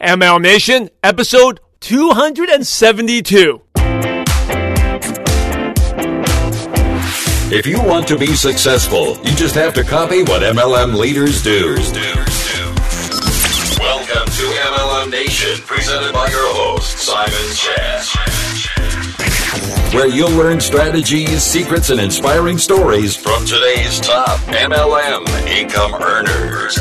[0.00, 3.60] MLM Nation, episode 272.
[7.52, 11.74] If you want to be successful, you just have to copy what MLM leaders do.
[13.78, 18.02] Welcome to MLM Nation, presented by your host, Simon Chan.
[19.94, 26.78] Where you'll learn strategies, secrets, and inspiring stories from today's top MLM income earners.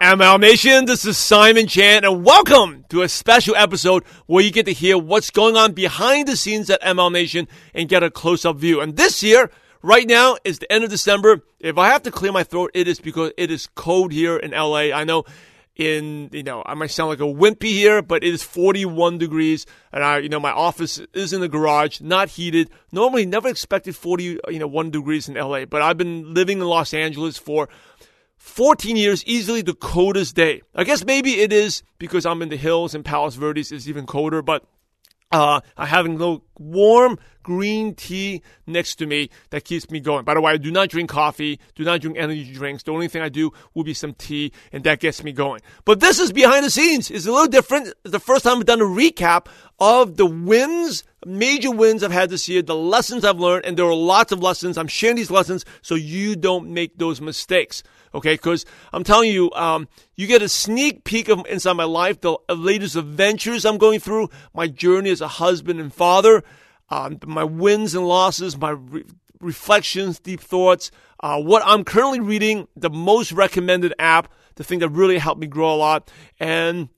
[0.00, 4.66] MLM Nation, this is Simon Chan, and welcome to a special episode where you get
[4.66, 8.44] to hear what's going on behind the scenes at MLM Nation and get a close
[8.44, 8.82] up view.
[8.82, 11.40] And this year, right now, is the end of December.
[11.60, 14.50] If I have to clear my throat, it is because it is cold here in
[14.50, 14.92] LA.
[14.92, 15.24] I know
[15.76, 19.66] in, you know, I might sound like a wimpy here, but it is 41 degrees
[19.92, 22.70] and I, you know, my office is in the garage, not heated.
[22.92, 26.64] Normally never expected 40, you know, one degrees in LA, but I've been living in
[26.66, 27.68] Los Angeles for
[28.46, 30.62] 14 years, easily the coldest day.
[30.74, 34.06] I guess maybe it is because I'm in the hills and Palos Verdes is even
[34.06, 34.64] colder, but
[35.32, 40.24] uh, I have a little warm green tea next to me that keeps me going.
[40.24, 42.84] By the way, I do not drink coffee, do not drink energy drinks.
[42.84, 45.60] The only thing I do will be some tea, and that gets me going.
[45.84, 47.10] But this is behind the scenes.
[47.10, 47.88] It's a little different.
[48.04, 49.46] It's the first time I've done a recap
[49.80, 53.86] of the wins, major wins I've had this year, the lessons I've learned, and there
[53.86, 54.78] are lots of lessons.
[54.78, 57.82] I'm sharing these lessons so you don't make those mistakes.
[58.14, 62.20] Okay, because I'm telling you, um, you get a sneak peek of inside my life,
[62.20, 66.42] the latest adventures I'm going through, my journey as a husband and father,
[66.88, 69.04] um, my wins and losses, my re-
[69.40, 70.90] reflections, deep thoughts,
[71.20, 75.46] uh, what I'm currently reading, the most recommended app, the thing that really helped me
[75.46, 76.88] grow a lot, and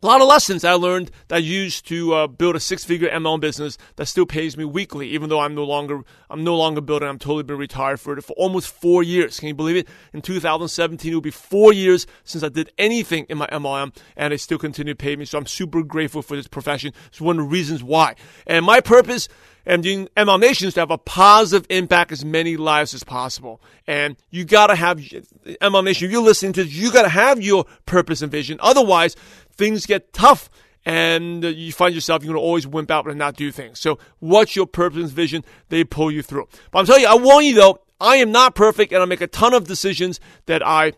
[0.00, 3.40] a lot of lessons I learned that I used to uh, build a six-figure MLM
[3.40, 7.08] business that still pays me weekly, even though I'm no longer I'm no longer building.
[7.08, 9.40] I'm totally been retired for it for almost four years.
[9.40, 9.88] Can you believe it?
[10.12, 14.32] In 2017, it will be four years since I did anything in my MLM, and
[14.32, 15.24] it still continue to pay me.
[15.24, 16.92] So I'm super grateful for this profession.
[17.08, 18.14] It's one of the reasons why.
[18.46, 19.28] And my purpose
[19.68, 23.60] and doing MLM Nation is to have a positive impact as many lives as possible.
[23.86, 26.06] And you gotta have MLM Nation.
[26.06, 28.58] If you're listening to this, you gotta have your purpose and vision.
[28.62, 29.14] Otherwise,
[29.58, 30.48] things get tough
[30.86, 33.78] and you find yourself you're going to always wimp out and not do things.
[33.78, 35.44] So what's your purpose and vision?
[35.68, 36.48] They pull you through.
[36.70, 39.20] But I'm telling you, I warn you though, I am not perfect and I make
[39.20, 40.92] a ton of decisions that I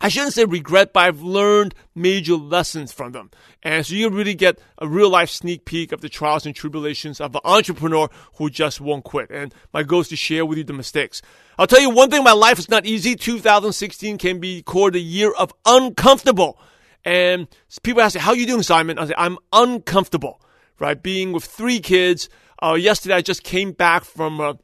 [0.00, 3.32] I shouldn't say regret, but I've learned major lessons from them.
[3.64, 7.20] And so you really get a real life sneak peek of the trials and tribulations
[7.20, 9.28] of an entrepreneur who just won't quit.
[9.30, 11.20] And my goal is to share with you the mistakes.
[11.58, 13.16] I'll tell you one thing, my life is not easy.
[13.16, 16.60] 2016 can be called a year of uncomfortable.
[17.08, 17.48] And
[17.82, 18.98] people ask me, how you doing, Simon?
[18.98, 20.42] I say, I'm uncomfortable,
[20.78, 21.02] right?
[21.02, 22.28] Being with three kids.
[22.62, 24.58] Uh, yesterday I just came back from a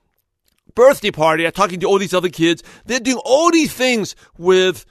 [0.74, 1.46] birthday party.
[1.46, 2.62] I'm talking to all these other kids.
[2.84, 4.84] They're doing all these things with,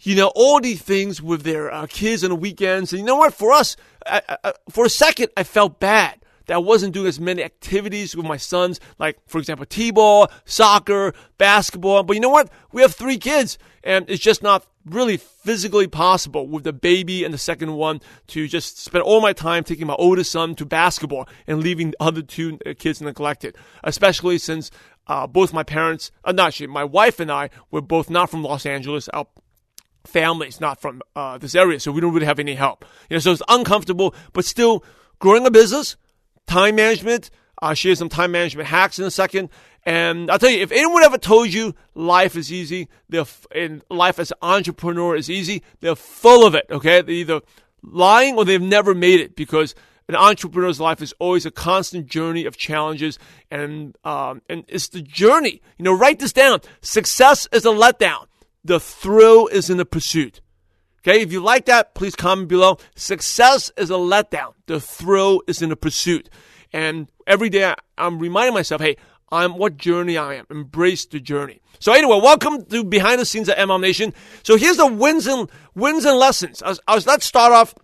[0.00, 2.92] you know, all these things with their uh, kids on the weekends.
[2.92, 3.34] And you know what?
[3.34, 7.20] For us, I, I, for a second, I felt bad that I wasn't doing as
[7.20, 12.02] many activities with my sons, like, for example, T-ball, soccer, basketball.
[12.02, 12.50] But you know what?
[12.72, 17.34] We have three kids and it's just not really physically possible with the baby and
[17.34, 21.28] the second one to just spend all my time taking my oldest son to basketball
[21.46, 24.70] and leaving the other two kids neglected, especially since
[25.06, 28.44] uh, both my parents, uh, not actually, my wife and I were both not from
[28.44, 29.08] Los Angeles.
[29.08, 29.26] Our
[30.04, 32.84] family's not from uh, this area, so we don't really have any help.
[33.08, 34.84] You know, so it's uncomfortable, but still
[35.18, 35.96] growing a business,
[36.46, 37.30] time management.
[37.62, 39.50] I'll share some time management hacks in a second.
[39.84, 44.18] And I'll tell you, if anyone ever told you life is easy, they're in life
[44.18, 46.66] as an entrepreneur is easy, they're full of it.
[46.70, 47.40] Okay, they're either
[47.82, 49.74] lying or they've never made it because
[50.08, 53.18] an entrepreneur's life is always a constant journey of challenges,
[53.50, 55.62] and um, and it's the journey.
[55.78, 56.60] You know, write this down.
[56.82, 58.26] Success is a letdown.
[58.64, 60.40] The thrill is in the pursuit.
[61.00, 62.76] Okay, if you like that, please comment below.
[62.94, 64.52] Success is a letdown.
[64.66, 66.28] The thrill is in the pursuit.
[66.72, 68.96] And every day I'm reminding myself, hey,
[69.32, 70.46] I'm what journey I am.
[70.50, 71.60] Embrace the journey.
[71.78, 74.12] So anyway, welcome to behind the scenes at MLM Nation.
[74.42, 76.62] So here's the wins and wins and lessons.
[76.62, 77.74] I was, I was, let's start off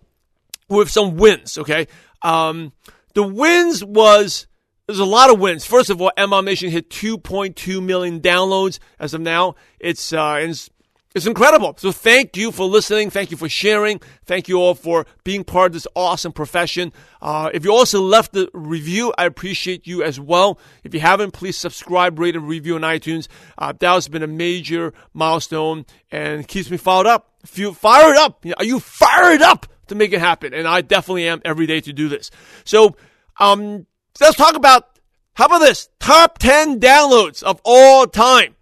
[0.69, 1.57] with some wins.
[1.57, 1.87] Okay,
[2.21, 2.73] um,
[3.13, 4.47] the wins was
[4.87, 5.65] there's a lot of wins.
[5.65, 9.55] First of all, MLM Nation hit 2.2 million downloads as of now.
[9.79, 10.69] It's uh, it's
[11.17, 11.73] it's incredible.
[11.77, 13.09] So thank you for listening.
[13.09, 13.99] Thank you for sharing.
[14.25, 16.93] Thank you all for being part of this awesome profession.
[17.21, 20.59] Uh, if you also left the review, I appreciate you as well.
[20.83, 23.27] If you haven't, please subscribe, rate, and review on iTunes.
[23.57, 27.33] Uh, that has been a major milestone and keeps me fired up.
[27.45, 28.45] Feel fired up.
[28.57, 30.53] Are you fired up to make it happen?
[30.53, 32.29] And I definitely am every day to do this.
[32.63, 32.95] So,
[33.39, 33.87] um,
[34.21, 34.99] let's talk about
[35.33, 35.89] how about this?
[35.99, 38.56] Top 10 downloads of all time.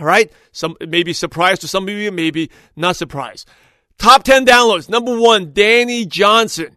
[0.00, 0.32] All right.
[0.52, 3.48] Some maybe surprised to some of you, maybe not surprised.
[3.98, 4.88] Top 10 downloads.
[4.88, 6.76] Number one, Dani Johnson.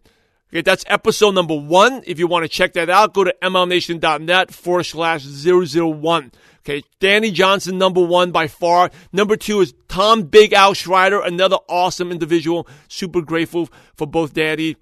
[0.52, 2.04] Okay, that's episode number one.
[2.06, 6.31] If you want to check that out, go to mlmnation.net forward slash 001.
[6.60, 8.92] Okay, Dani Johnson, number one by far.
[9.12, 12.68] Number two is Tom Big Al Schreiter, another awesome individual.
[12.88, 14.76] Super grateful for both Dani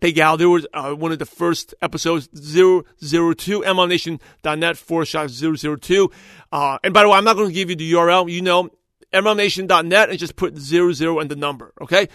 [0.00, 0.36] Big Al.
[0.36, 2.82] There was uh, one of the first episodes, 002,
[3.62, 6.10] mlmnation.net forward slash 002.
[6.50, 8.30] Uh, and by the way, I'm not going to give you the URL.
[8.30, 8.70] You know,
[9.12, 12.08] mlmnation.net and just put 00 and the number, okay?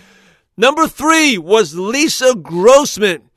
[0.58, 3.30] Number three was Lisa Grossman.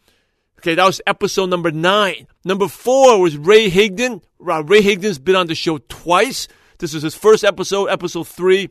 [0.59, 2.27] Okay, that was episode number nine.
[2.45, 4.23] Number four was Ray Higdon.
[4.39, 6.49] Ray Higdon's been on the show twice.
[6.79, 8.69] This is his first episode, episode three.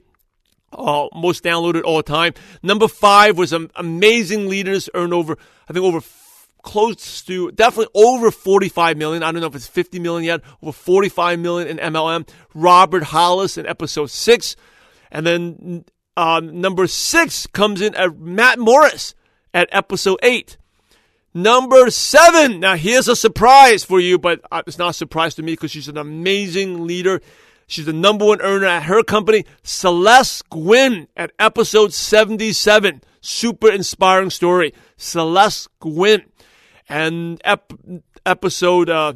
[0.72, 2.34] Uh, most downloaded all time.
[2.62, 5.38] Number five was um, Amazing Leaders earned over,
[5.68, 9.24] I think over f- close to, definitely over 45 million.
[9.24, 10.42] I don't know if it's 50 million yet.
[10.62, 12.30] Over 45 million in MLM.
[12.54, 14.56] Robert Hollis in episode six.
[15.12, 15.86] And then
[16.16, 19.16] um, number six comes in at Matt Morris
[19.54, 20.58] at episode eight.
[21.34, 22.60] Number seven.
[22.60, 25.72] Now, here's a surprise for you, but uh, it's not a surprise to me because
[25.72, 27.22] she's an amazing leader.
[27.70, 33.02] She's the number one earner at her company, Celeste Gwynn, at episode 77.
[33.22, 34.74] Super inspiring story.
[34.98, 36.24] Celeste Gwynn.
[36.90, 37.72] And ep-
[38.26, 39.14] episode, uh,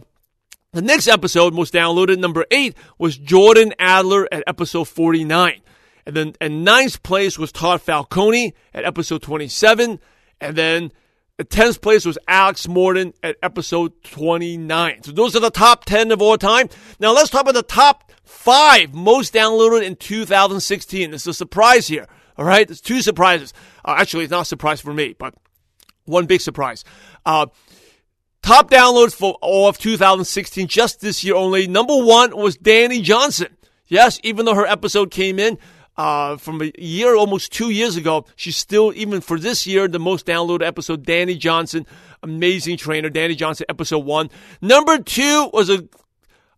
[0.72, 5.60] the next episode, most downloaded, number eight, was Jordan Adler at episode 49.
[6.06, 10.00] And then and ninth place was Todd Falcone at episode 27.
[10.40, 10.92] And then
[11.38, 15.04] the 10th place was Alex Morton at episode 29.
[15.04, 16.70] So those are the top 10 of all time.
[17.00, 21.12] Now let's talk about the top five most downloaded in 2016.
[21.12, 22.08] This is a surprise here.
[22.38, 22.68] All right.
[22.68, 23.54] There's two surprises.
[23.84, 25.34] Uh, actually, it's not a surprise for me, but
[26.06, 26.84] one big surprise.
[27.26, 27.48] Uh,
[28.44, 31.68] top downloads for all of 2016, just this year only.
[31.68, 33.58] Number one was Dani Johnson.
[33.88, 35.58] Yes, even though her episode came in
[35.98, 38.26] uh, from a year, almost two years ago.
[38.36, 41.06] She's still, even for this year, the most downloaded episode.
[41.06, 41.86] Dani Johnson,
[42.22, 43.10] amazing trainer.
[43.10, 44.30] Dani Johnson, episode one.
[44.62, 45.88] Number two was a,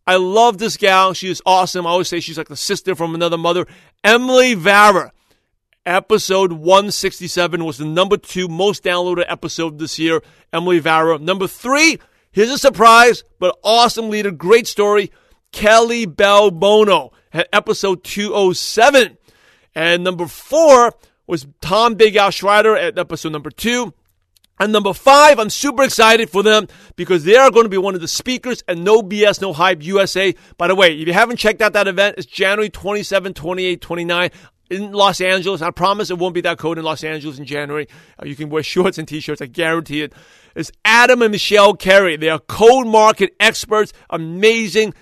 [0.07, 1.13] I love this gal.
[1.13, 1.85] She is awesome.
[1.85, 3.67] I always say she's like the sister from another mother.
[4.03, 5.11] Emily Vara.
[5.87, 10.23] Episode 167 was the number two most downloaded episode this year.
[10.51, 11.19] Emily Vara.
[11.19, 11.99] Number three,
[12.31, 14.31] here's a surprise, but awesome leader.
[14.31, 15.11] Great story.
[15.51, 19.17] Kelly Bell Bono at episode 207.
[19.75, 20.93] And number four
[21.27, 23.93] was Tom Big Al Schreiter at episode number two.
[24.57, 27.93] And number five, I'm super excited for them because they are going to be one
[27.93, 30.33] of the speakers at No BS, No Hype USA.
[30.57, 34.29] By the way, if you haven't checked out that event, it's January 27, 28, 29
[34.69, 35.61] in Los Angeles.
[35.61, 37.87] I promise it won't be that cold in Los Angeles in January.
[38.17, 39.41] Uh, you can wear shorts and t-shirts.
[39.41, 40.13] I guarantee it.
[40.55, 42.15] It's Adam and Michelle Carey.
[42.15, 43.91] They are cold market experts.
[44.09, 44.93] Amazing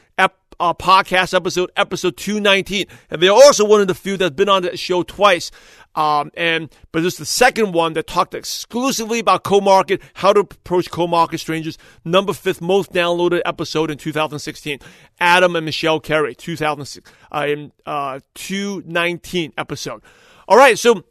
[0.59, 2.85] uh, podcast episode, episode 219.
[3.09, 5.51] And they're also one of the few that's been on the show twice.
[5.95, 10.33] Um, and, but this is the second one that talked exclusively about cold market, how
[10.33, 11.77] to approach cold market strangers.
[12.03, 14.79] Number fifth most downloaded episode in 2016.
[15.19, 20.01] Adam and Michelle Carey, 2006, uh, uh, 219 episode.
[20.47, 20.77] All right.
[20.77, 21.03] So,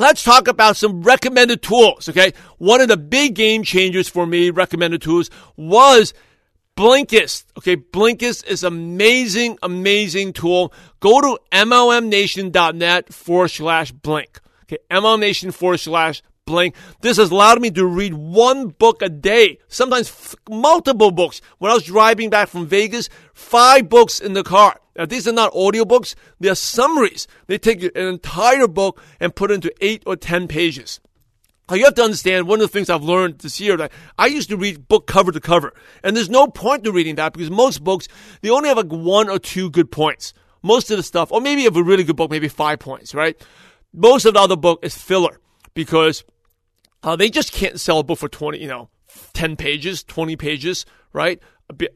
[0.00, 2.32] Let's talk about some recommended tools, okay?
[2.58, 6.14] One of the big game changers for me, recommended tools, was
[6.78, 7.46] Blinkist.
[7.58, 10.72] Okay, Blinkist is amazing, amazing tool.
[11.00, 14.38] Go to MLMNation.net forward slash blink.
[14.62, 16.76] Okay, MLMNation forward slash blink.
[17.00, 21.40] This has allowed me to read one book a day, sometimes f- multiple books.
[21.58, 24.80] When I was driving back from Vegas, five books in the car.
[24.94, 27.26] Now, these are not audiobooks, they are summaries.
[27.48, 31.00] They take an entire book and put it into eight or ten pages.
[31.70, 34.48] You have to understand one of the things I've learned this year that I used
[34.48, 35.74] to read book cover to cover.
[36.02, 38.08] And there's no point to reading that because most books,
[38.40, 40.32] they only have like one or two good points.
[40.62, 43.40] Most of the stuff, or maybe if a really good book, maybe five points, right?
[43.92, 45.38] Most of the other book is filler
[45.74, 46.24] because
[47.02, 48.88] uh, they just can't sell a book for 20, you know,
[49.34, 51.40] 10 pages, 20 pages, right?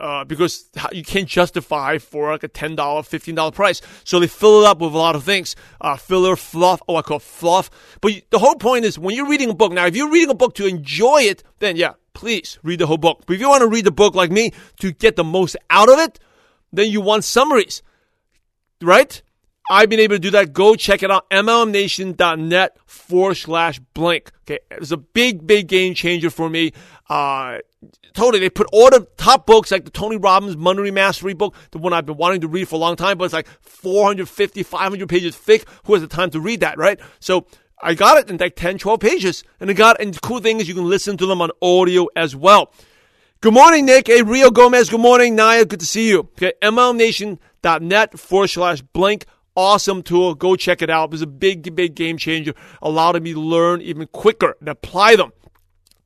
[0.00, 3.80] Uh, because you can't justify for like a $10, $15 price.
[4.04, 5.56] So they fill it up with a lot of things.
[5.80, 7.70] Uh, filler, fluff, oh, I call fluff.
[8.00, 10.34] But the whole point is when you're reading a book, now if you're reading a
[10.34, 13.24] book to enjoy it, then yeah, please read the whole book.
[13.26, 15.90] But if you want to read the book like me to get the most out
[15.90, 16.18] of it,
[16.72, 17.82] then you want summaries,
[18.80, 19.22] right?
[19.70, 20.52] I've been able to do that.
[20.52, 21.28] Go check it out.
[21.30, 24.30] MLMNation.net forward slash blink.
[24.42, 24.58] Okay.
[24.70, 26.72] It's a big, big game changer for me.
[27.08, 27.58] Uh,
[28.12, 28.40] totally.
[28.40, 31.92] They put all the top books, like the Tony Robbins Money Mastery book, the one
[31.92, 35.36] I've been wanting to read for a long time, but it's like 450, 500 pages
[35.36, 35.66] thick.
[35.84, 36.98] Who has the time to read that, right?
[37.20, 37.46] So
[37.82, 39.44] I got it in like 10, 12 pages.
[39.60, 42.08] And I got, and the cool thing is you can listen to them on audio
[42.16, 42.72] as well.
[43.40, 44.06] Good morning, Nick.
[44.06, 44.88] Hey, Rio Gomez.
[44.88, 45.64] Good morning, Naya.
[45.64, 46.20] Good to see you.
[46.20, 46.52] Okay.
[46.62, 50.34] MLMNation.net forward slash blink Awesome tool.
[50.34, 51.06] Go check it out.
[51.06, 52.54] It was a big, big game changer.
[52.80, 55.32] Allowed me to learn even quicker and apply them.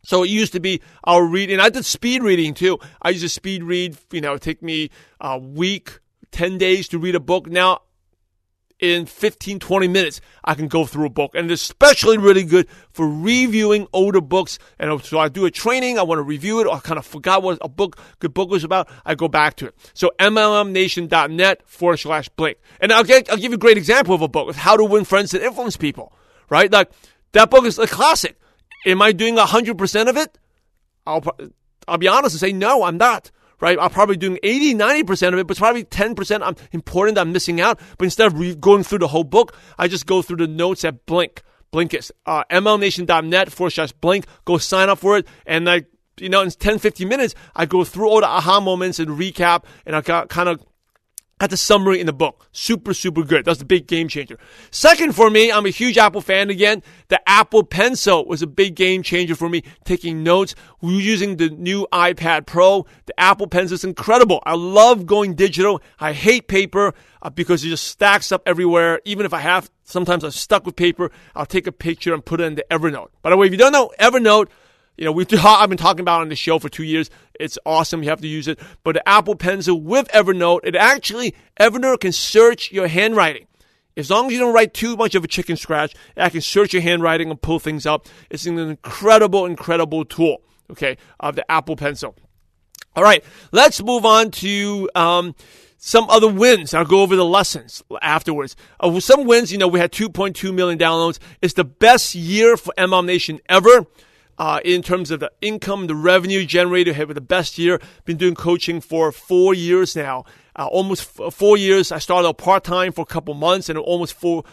[0.06, 2.78] So it used to be I'll read, and I did speed reading too.
[3.02, 5.98] I used to speed read, you know, it take me a week,
[6.30, 7.48] 10 days to read a book.
[7.48, 7.80] Now
[8.78, 11.32] in 15, 20 minutes, I can go through a book.
[11.34, 14.60] And it's especially really good for reviewing older books.
[14.78, 17.42] And so I do a training, I want to review it, I kind of forgot
[17.42, 19.74] what a book, good book was about, I go back to it.
[19.92, 22.58] So MLMNation.net forward slash Blink.
[22.80, 25.04] And I'll, get, I'll give you a great example of a book, How to Win
[25.04, 26.12] Friends and Influence People,
[26.48, 26.70] right?
[26.70, 26.92] Like,
[27.32, 28.38] that book is a classic.
[28.86, 30.38] Am I doing 100% of it?
[31.06, 31.22] I'll,
[31.86, 33.78] I'll be honest and say, no, I'm not right?
[33.80, 37.60] I'm probably doing 80, 90% of it, but it's probably 10% I'm important I'm missing
[37.60, 37.80] out.
[37.98, 40.84] But instead of re- going through the whole book, I just go through the notes
[40.84, 41.42] at Blink.
[41.72, 44.26] Blinkist, uh, mlmnation.net forward slash blink.
[44.44, 45.26] Go sign up for it.
[45.46, 45.86] And like,
[46.18, 49.64] you know, in 10, 15 minutes, I go through all the aha moments and recap
[49.84, 50.64] and I kind of
[51.38, 52.48] at the summary in the book.
[52.52, 53.44] Super, super good.
[53.44, 54.38] That's the big game changer.
[54.70, 56.82] Second for me, I'm a huge Apple fan again.
[57.08, 59.62] The Apple Pencil was a big game changer for me.
[59.84, 62.86] Taking notes, we're using the new iPad Pro.
[63.04, 64.42] The Apple Pencil is incredible.
[64.46, 65.82] I love going digital.
[66.00, 69.00] I hate paper uh, because it just stacks up everywhere.
[69.04, 72.40] Even if I have, sometimes I'm stuck with paper, I'll take a picture and put
[72.40, 73.08] it into Evernote.
[73.20, 74.48] By the way, if you don't know Evernote,
[74.96, 77.10] you know, we've I've been talking about on the show for two years.
[77.38, 78.02] It's awesome.
[78.02, 78.58] You have to use it.
[78.82, 83.46] But the Apple Pencil with Evernote, it actually Evernote can search your handwriting.
[83.96, 86.74] As long as you don't write too much of a chicken scratch, I can search
[86.74, 88.06] your handwriting and pull things up.
[88.28, 90.42] It's an incredible, incredible tool.
[90.70, 92.14] Okay, of the Apple Pencil.
[92.94, 93.22] All right,
[93.52, 95.34] let's move on to um,
[95.76, 96.74] some other wins.
[96.74, 98.56] I'll go over the lessons afterwards.
[98.80, 101.18] Uh, some wins, you know, we had 2.2 million downloads.
[101.40, 103.86] It's the best year for MLM Nation ever
[104.38, 106.94] uh, in terms of the income, the revenue generated.
[106.96, 107.80] Have the best year.
[108.04, 110.24] Been doing coaching for four years now.
[110.54, 111.90] Uh, almost f- four years.
[111.90, 114.44] I started part time for a couple months, and almost four,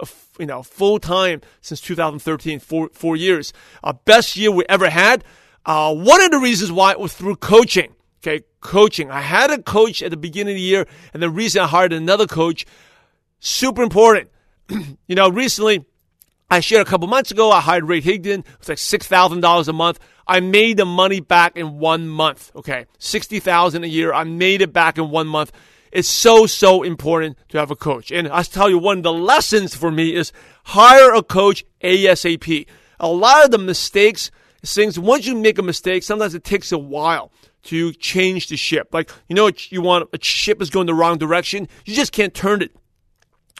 [0.00, 2.60] f- you know, full time since 2013.
[2.60, 3.52] Four four years.
[3.84, 5.22] Uh, best year we ever had.
[5.66, 7.92] Uh, one of the reasons why it was through coaching.
[8.22, 9.10] Okay, coaching.
[9.10, 11.92] I had a coach at the beginning of the year, and the reason I hired
[11.92, 12.64] another coach,
[13.38, 14.30] super important.
[14.68, 15.84] you know, recently
[16.48, 18.44] I shared a couple months ago, I hired Ray Higdon.
[18.60, 19.98] It's like $6,000 a month.
[20.28, 22.52] I made the money back in one month.
[22.54, 22.86] Okay.
[22.98, 24.12] 60000 a year.
[24.12, 25.50] I made it back in one month.
[25.90, 28.12] It's so, so important to have a coach.
[28.12, 30.32] And I tell you, one of the lessons for me is
[30.64, 32.66] hire a coach ASAP.
[33.00, 34.30] A lot of the mistakes,
[34.64, 37.32] things, once you make a mistake, sometimes it takes a while
[37.64, 38.88] to change the ship.
[38.92, 41.68] Like, you know, you want a ship is going the wrong direction.
[41.84, 42.72] You just can't turn it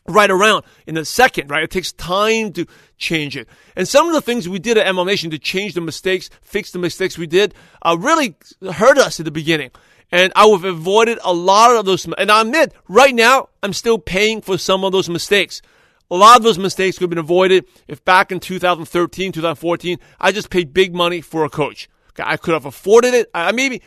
[0.08, 1.62] right around in a second, right?
[1.62, 2.66] It takes time to
[2.98, 3.48] change it.
[3.74, 6.70] And some of the things we did at MLM Nation to change the mistakes, fix
[6.70, 9.70] the mistakes we did, uh, really hurt us at the beginning.
[10.12, 12.06] And I would have avoided a lot of those.
[12.06, 15.62] And I admit, right now, I'm still paying for some of those mistakes.
[16.10, 20.30] A lot of those mistakes could have been avoided if back in 2013, 2014, I
[20.30, 21.88] just paid big money for a coach.
[22.18, 23.28] I could have afforded it.
[23.34, 23.82] I maybe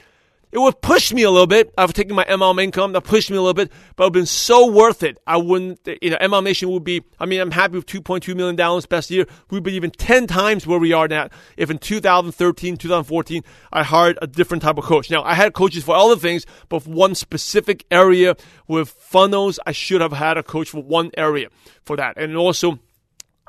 [0.51, 1.71] it would push me a little bit.
[1.77, 2.93] I've taken my MLM income.
[2.93, 5.19] That pushed me a little bit, but it would been so worth it.
[5.27, 8.81] I wouldn't, you know, MLM Nation would be, I mean, I'm happy with $2.2 million
[8.89, 9.25] best year.
[9.49, 14.17] We'd be even 10 times where we are now if in 2013, 2014, I hired
[14.21, 15.11] a different type of coach.
[15.11, 18.35] Now, I had coaches for other things, but for one specific area
[18.67, 21.49] with funnels, I should have had a coach for one area
[21.83, 22.17] for that.
[22.17, 22.79] And also,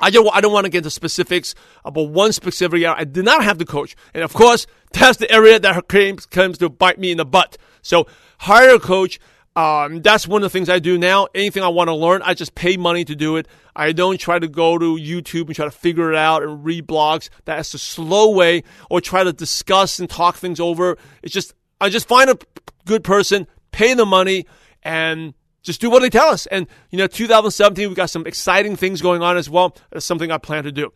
[0.01, 1.55] I don't, I don't want to get into specifics
[1.85, 2.95] about one specific area.
[2.97, 3.97] I did not have the coach.
[4.15, 7.59] And of course, that's the area that claims, comes to bite me in the butt.
[7.83, 8.07] So
[8.39, 9.21] hire a coach.
[9.57, 11.27] Um, that's one of the things I do now.
[11.35, 13.49] Anything I want to learn, I just pay money to do it.
[13.75, 16.87] I don't try to go to YouTube and try to figure it out and read
[16.87, 17.31] blogs.
[17.45, 20.99] That's the slow way or try to discuss and talk things over.
[21.23, 22.39] It's just, I just find a
[22.85, 24.47] good person, pay the money
[24.83, 26.47] and just do what they tell us.
[26.47, 29.77] And, you know, 2017, we've got some exciting things going on as well.
[29.91, 30.93] That's something I plan to do.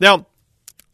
[0.00, 0.26] Now,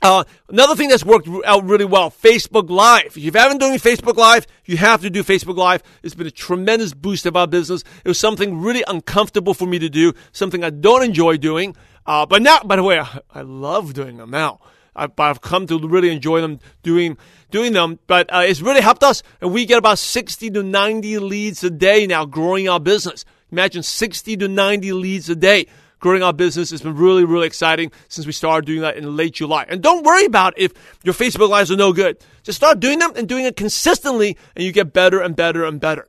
[0.03, 3.17] uh, another thing that's worked out really well, Facebook Live.
[3.17, 5.83] If you haven't done Facebook Live, you have to do Facebook Live.
[6.03, 7.85] It's been a tremendous boost of our business.
[8.05, 11.77] It was something really uncomfortable for me to do, something I don't enjoy doing.
[12.05, 14.59] Uh, but now, by the way, I, I love doing them now.
[14.95, 17.17] I've, I've, come to really enjoy them doing
[17.51, 17.99] doing them.
[18.07, 21.71] But uh, it's really helped us, and we get about 60 to 90 leads a
[21.71, 23.25] day now growing our business.
[23.51, 25.67] Imagine 60 to 90 leads a day
[26.03, 26.73] growing our business.
[26.73, 29.65] It's been really, really exciting since we started doing that in late July.
[29.69, 30.73] And don't worry about if
[31.05, 32.19] your Facebook Lives are no good.
[32.43, 35.81] Just start doing them and doing it consistently, and you get better and better and
[35.81, 36.09] better.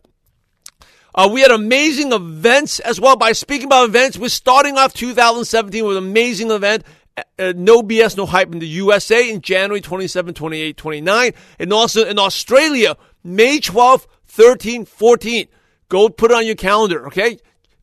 [1.15, 3.15] Uh, we had amazing events as well.
[3.15, 6.83] By speaking about events, we're starting off 2017 with an amazing event
[7.17, 12.05] uh, no BS, no hype in the USA in January 27, 28, 29, and also
[12.07, 15.47] in Australia, May 12, 13, 14.
[15.89, 17.37] Go put it on your calendar, okay?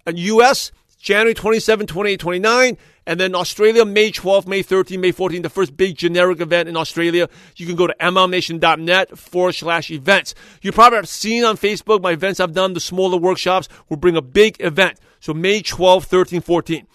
[0.07, 2.79] And US, January 27, 28, 29.
[3.07, 6.77] And then Australia, May 12th, May 13, May 14th, the first big generic event in
[6.77, 7.29] Australia.
[7.57, 10.35] You can go to mlmnation.net forward slash events.
[10.63, 13.69] You probably have seen on Facebook my events I've done, the smaller workshops.
[13.89, 15.01] We'll bring a big event.
[15.19, 16.87] So May 12, 13, 14.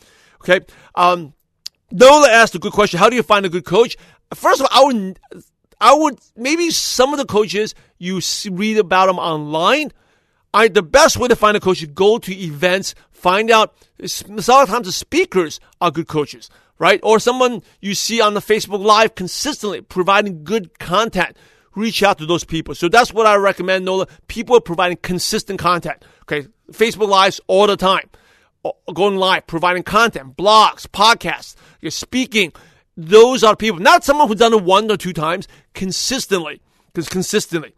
[0.41, 0.61] Okay.
[0.93, 1.33] Um,
[1.95, 2.99] Nola asked a good question.
[2.99, 3.95] How do you find a good coach?
[4.33, 5.19] First of all, I would,
[5.79, 8.19] I would maybe some of the coaches you
[8.51, 9.91] read about them online.
[10.53, 13.75] I, the best way to find a coach is go to events, find out.
[13.99, 14.07] A
[14.51, 16.49] lot of times the speakers are good coaches,
[16.79, 16.99] right?
[17.01, 21.37] Or someone you see on the Facebook Live consistently providing good content.
[21.75, 22.75] Reach out to those people.
[22.75, 24.07] So that's what I recommend, Nola.
[24.27, 26.03] People are providing consistent content.
[26.23, 26.47] Okay.
[26.71, 28.09] Facebook Lives all the time.
[28.93, 32.51] Going live, providing content, blogs, podcasts, you're speaking.
[32.97, 36.61] Those are people, not someone who's done it one or two times, consistently.
[36.93, 37.73] Because consistently.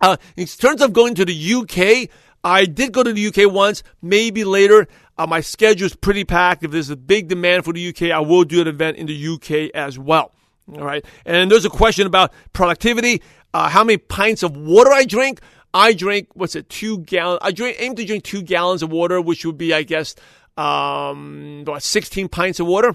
[0.00, 2.08] Uh, in terms of going to the UK,
[2.42, 4.88] I did go to the UK once, maybe later.
[5.18, 6.64] Uh, my schedule is pretty packed.
[6.64, 9.28] If there's a big demand for the UK, I will do an event in the
[9.28, 10.32] UK as well.
[10.72, 11.04] All right.
[11.24, 13.22] And there's a question about productivity.
[13.52, 15.40] Uh, how many pints of water I drink?
[15.72, 17.40] I drink, what's it, two gallons?
[17.42, 20.14] I drink, aim to drink two gallons of water, which would be, I guess,
[20.56, 22.94] um, what, 16 pints of water.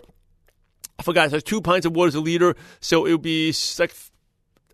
[1.00, 1.32] I forgot.
[1.32, 2.56] So two pints of water is a liter.
[2.80, 3.94] So it would be like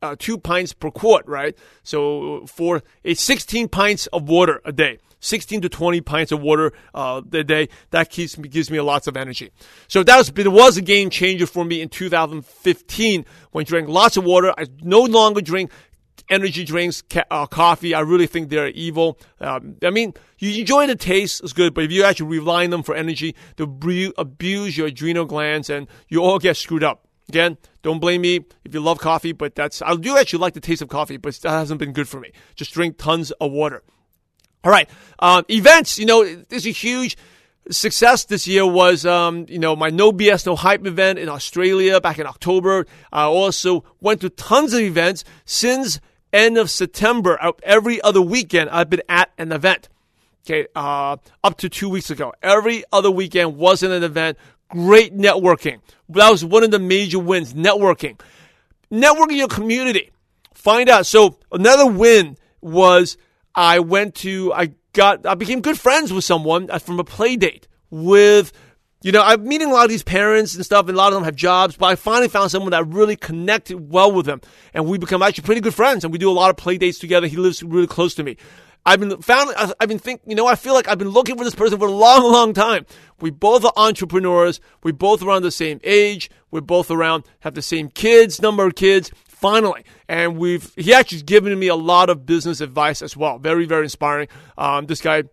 [0.02, 1.58] uh, two pints per quart, right?
[1.84, 5.00] So for it's 16 pints of water a day.
[5.22, 7.70] 16 to 20 pints of water uh, a day.
[7.92, 9.52] That keeps me, gives me lots of energy.
[9.88, 13.90] So that was, it was a game changer for me in 2015 when I drank
[13.90, 14.54] lots of water.
[14.58, 15.72] I no longer drink
[16.30, 17.94] energy drinks, ca- uh, coffee.
[17.94, 19.20] I really think they're evil.
[19.40, 22.70] Um, I mean, you enjoy the taste, it's good, but if you actually rely on
[22.70, 27.06] them for energy, they abuse your adrenal glands and you all get screwed up.
[27.28, 30.60] Again, don't blame me if you love coffee, but that's, I do actually like the
[30.60, 32.32] taste of coffee, but that hasn't been good for me.
[32.56, 33.84] Just drink tons of water.
[34.64, 34.90] All right.
[35.20, 37.18] Um, events, you know, there's a huge
[37.72, 42.02] success this year was, um, you know, my No BS No Hype event in Australia
[42.02, 42.86] back in October.
[43.12, 46.00] I also went to tons of events since
[46.34, 47.40] end of September.
[47.64, 49.90] Every other weekend, I've been at an event.
[50.46, 52.34] Okay, uh, up to two weeks ago.
[52.42, 54.38] Every other weekend was in an event.
[54.70, 55.80] Great networking.
[56.10, 57.54] That was one of the major wins.
[57.54, 58.20] Networking.
[58.92, 60.12] Networking your community.
[60.54, 61.06] Find out.
[61.06, 63.18] So another win was
[63.56, 67.68] I went to, I got, I became good friends with someone from a play date
[67.90, 68.52] with,
[69.02, 71.14] you know, I'm meeting a lot of these parents and stuff, and a lot of
[71.14, 74.42] them have jobs, but I finally found someone that really connected well with them.
[74.74, 77.00] And we become actually pretty good friends, and we do a lot of play dates
[77.00, 77.28] together.
[77.28, 78.36] He lives really close to me.
[78.86, 79.54] I've been found.
[79.58, 80.22] I've been think.
[80.26, 82.54] You know, I feel like I've been looking for this person for a long, long
[82.54, 82.86] time.
[83.22, 84.60] We both are entrepreneurs.
[84.84, 86.30] We both around the same age.
[86.52, 89.12] We're both around have the same kids, number of kids.
[89.28, 93.38] Finally, and we've he actually given me a lot of business advice as well.
[93.38, 94.28] Very, very inspiring.
[94.58, 95.24] Um, this guy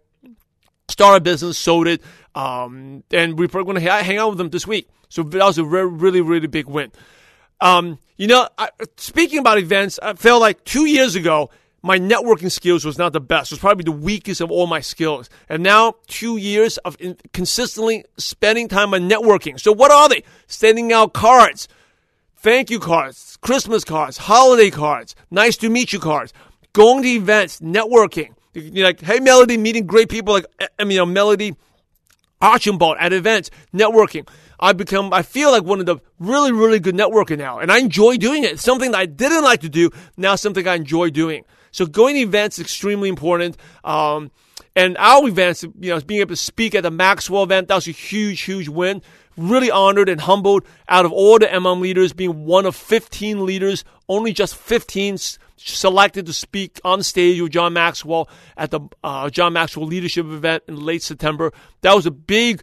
[0.88, 2.02] started a business, sold it,
[2.36, 4.88] um, and we're going to hang out with them this week.
[5.08, 6.92] So that was a really, really, really big win.
[7.60, 8.68] Um, you know, I,
[8.98, 11.50] speaking about events, I felt like two years ago
[11.82, 13.52] my networking skills was not the best.
[13.52, 15.30] It was probably the weakest of all my skills.
[15.48, 16.96] And now, two years of
[17.32, 19.58] consistently spending time on networking.
[19.60, 20.24] So, what are they?
[20.48, 21.68] Sending out cards,
[22.36, 26.32] thank you cards, Christmas cards, holiday cards, nice to meet you cards,
[26.72, 28.34] going to events, networking.
[28.52, 30.46] You're like, hey, Melody, meeting great people like,
[30.78, 31.54] I mean, you know, Melody
[32.40, 34.28] Archibald at events, networking.
[34.58, 37.58] I've become, I feel like one of the really, really good networker now.
[37.58, 38.58] And I enjoy doing it.
[38.58, 41.44] Something that I didn't like to do, now something I enjoy doing.
[41.72, 43.56] So going to events is extremely important.
[43.84, 44.30] Um,
[44.74, 47.88] and our events, you know, being able to speak at the Maxwell event, that was
[47.88, 49.02] a huge, huge win.
[49.36, 53.84] Really honored and humbled out of all the MLM leaders, being one of 15 leaders,
[54.08, 55.18] only just 15
[55.56, 60.64] selected to speak on stage with John Maxwell at the uh, John Maxwell Leadership event
[60.68, 61.52] in late September.
[61.82, 62.62] That was a big,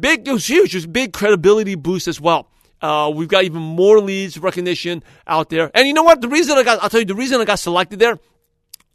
[0.00, 0.74] big, it was huge.
[0.74, 2.50] It was a big credibility boost as well.
[2.80, 5.70] Uh, we've got even more leads recognition out there.
[5.74, 6.20] And you know what?
[6.20, 8.18] The reason I got, I'll tell you, the reason I got selected there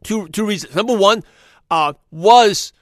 [0.03, 0.75] Two two reasons.
[0.75, 1.23] Number one
[1.69, 2.73] uh, was.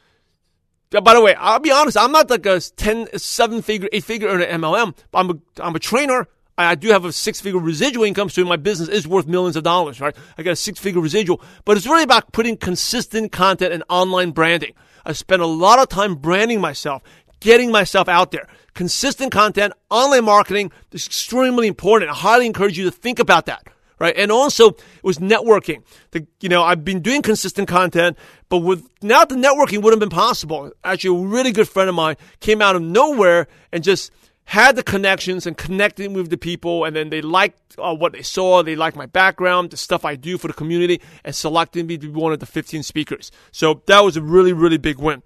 [0.89, 1.97] By the way, I'll be honest.
[1.97, 4.95] I'm not like a 10, 7 figure, 8 figure earner MLM.
[5.13, 6.27] I'm a, I'm a trainer.
[6.57, 9.63] I do have a six figure residual income, so my business is worth millions of
[9.63, 10.15] dollars, right?
[10.37, 14.31] I got a six figure residual, but it's really about putting consistent content and online
[14.31, 14.73] branding.
[15.05, 17.03] I spend a lot of time branding myself,
[17.39, 18.47] getting myself out there.
[18.73, 22.11] Consistent content, online marketing is extremely important.
[22.11, 23.67] I highly encourage you to think about that
[23.99, 24.15] right?
[24.15, 25.83] And also it was networking.
[26.11, 28.17] The, you know, I've been doing consistent content,
[28.49, 30.71] but without the networking wouldn't have been possible.
[30.83, 34.11] Actually, a really good friend of mine came out of nowhere and just
[34.47, 38.21] had the connections and connected with the people, and then they liked uh, what they
[38.21, 38.63] saw.
[38.63, 42.07] They liked my background, the stuff I do for the community, and selected me to
[42.07, 43.29] be one of the 15 speakers.
[43.51, 45.21] So that was a really, really big win.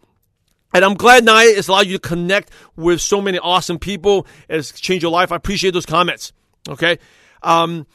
[0.73, 4.25] And I'm glad Naya has allowed you to connect with so many awesome people.
[4.49, 5.31] It's changed your life.
[5.31, 6.33] I appreciate those comments.
[6.67, 6.97] Okay.
[7.43, 7.85] Um,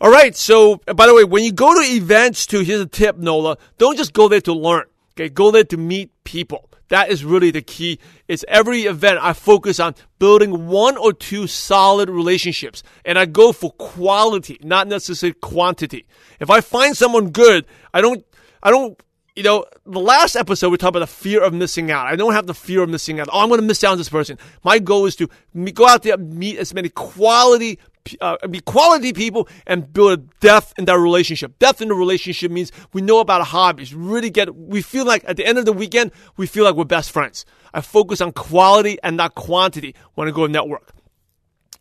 [0.00, 0.34] all right.
[0.34, 3.58] So, by the way, when you go to events too, here's a tip, Nola.
[3.76, 4.84] Don't just go there to learn.
[5.12, 5.28] Okay.
[5.28, 6.69] Go there to meet people.
[6.90, 7.98] That is really the key.
[8.28, 12.82] It's every event I focus on building one or two solid relationships.
[13.04, 16.04] And I go for quality, not necessarily quantity.
[16.40, 18.24] If I find someone good, I don't,
[18.62, 19.00] I don't
[19.36, 22.06] you know, the last episode we talked about the fear of missing out.
[22.06, 23.28] I don't have the fear of missing out.
[23.32, 24.36] Oh, I'm going to miss out on this person.
[24.64, 25.28] My goal is to
[25.72, 27.78] go out there, meet as many quality,
[28.20, 31.58] uh, be quality people, and build a depth in that relationship.
[31.58, 33.94] Depth in the relationship means we know about hobbies.
[33.94, 36.84] Really get, we feel like at the end of the weekend, we feel like we're
[36.84, 37.44] best friends.
[37.72, 40.92] I focus on quality and not quantity when I go to network.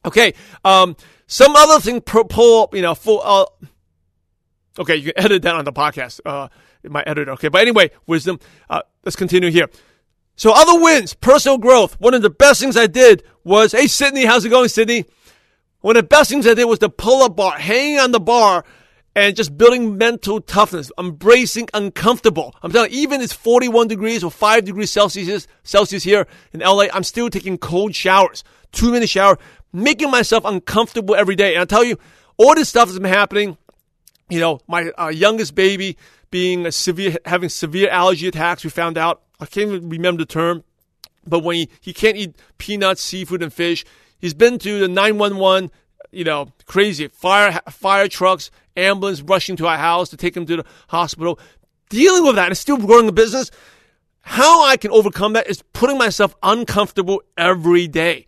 [0.05, 0.95] Okay, um,
[1.27, 3.21] some other thing pull up, you know, full.
[3.23, 3.45] Uh,
[4.79, 6.21] okay, you can edit that on the podcast.
[6.25, 6.47] Uh,
[6.83, 7.31] my editor.
[7.31, 8.39] Okay, but anyway, wisdom.
[8.69, 9.69] Uh, let's continue here.
[10.35, 11.99] So other wins, personal growth.
[11.99, 15.03] One of the best things I did was, hey Sydney, how's it going, Sydney?
[15.81, 18.65] One of the best things I did was the pull-up bar, hanging on the bar
[19.15, 22.53] and just building mental toughness, embracing uncomfortable.
[22.61, 26.85] I'm telling you, even it's 41 degrees or 5 degrees Celsius, Celsius here in LA,
[26.93, 29.37] I'm still taking cold showers, two minute shower,
[29.71, 31.55] making myself uncomfortable every day.
[31.55, 31.97] And I tell you,
[32.37, 33.57] all this stuff has been happening.
[34.29, 35.97] You know, my uh, youngest baby,
[36.29, 38.63] being severe, having severe allergy attacks.
[38.63, 39.21] We found out.
[39.39, 40.65] I can't even remember the term,
[41.25, 43.85] but when he, he can't eat peanuts, seafood, and fish,
[44.19, 45.71] he's been to the 911,
[46.11, 50.57] you know, crazy fire, fire trucks, ambulance rushing to our house to take him to
[50.57, 51.39] the hospital,
[51.89, 53.51] dealing with that and still growing the business.
[54.21, 58.27] How I can overcome that is putting myself uncomfortable every day.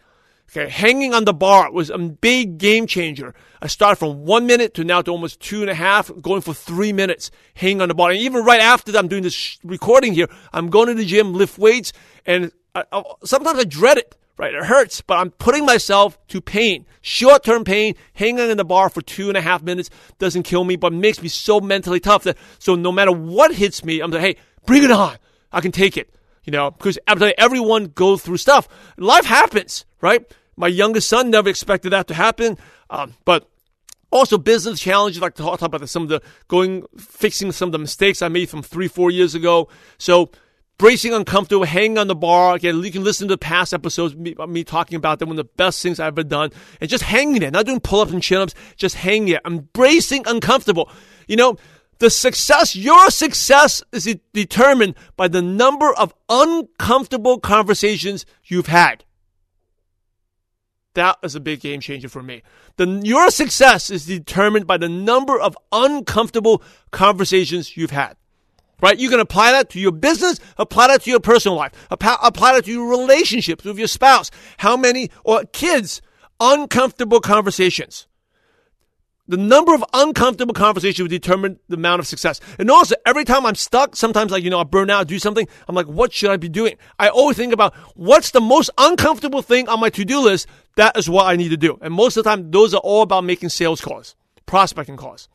[0.50, 3.34] Okay, hanging on the bar was a big game changer.
[3.62, 6.54] I started from one minute to now to almost two and a half, going for
[6.54, 8.10] three minutes, hanging on the bar.
[8.12, 10.28] And even right after that, I'm doing this recording here.
[10.52, 11.94] I'm going to the gym, lift weights,
[12.26, 14.18] and I, I, sometimes I dread it.
[14.42, 17.94] Right, it hurts, but I'm putting myself to pain, short-term pain.
[18.14, 21.22] Hanging in the bar for two and a half minutes doesn't kill me, but makes
[21.22, 24.82] me so mentally tough that so no matter what hits me, I'm like, hey, bring
[24.82, 25.16] it on.
[25.52, 26.16] I can take it.
[26.44, 28.68] You know, because everyone goes through stuff.
[28.98, 30.26] Life happens, right?
[30.56, 32.58] My youngest son never expected that to happen.
[32.90, 33.48] Um, but
[34.10, 37.78] also business challenges, like to talk about some of the going, fixing some of the
[37.78, 39.70] mistakes I made from three, four years ago.
[40.00, 40.32] So
[40.82, 42.56] bracing uncomfortable, hanging on the bar.
[42.56, 45.54] Again, you can listen to past episodes, me, me talking about them, one of the
[45.56, 46.50] best things I've ever done.
[46.82, 50.90] And just hanging there, not doing pull-ups and chin-ups, just hanging there, embracing uncomfortable.
[51.28, 51.58] You know,
[52.00, 59.06] the success, your success is determined by the number of uncomfortable conversations you've had.
[60.96, 62.42] That is a big game changer for me.
[62.78, 68.18] The, your success is determined by the number of uncomfortable conversations you've had.
[68.82, 68.98] Right?
[68.98, 72.18] You can apply that to your business, apply that to your personal life, apply,
[72.54, 74.32] that to your relationships with your spouse.
[74.58, 76.02] How many, or kids,
[76.40, 78.08] uncomfortable conversations.
[79.28, 82.42] The number of uncomfortable conversations will determine the amount of success.
[82.60, 85.48] And also, every time I'm stuck, sometimes like, you know, I burn out, do something,
[85.70, 86.76] I'm like, what should I be doing?
[87.00, 90.48] I always think about what's the most uncomfortable thing on my to-do list.
[90.76, 91.78] That is what I need to do.
[91.82, 94.16] And most of the time, those are all about making sales calls,
[94.48, 95.30] prospecting calls,